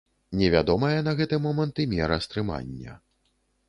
[0.39, 3.03] Невядомая на гэты момант і мера стрымання.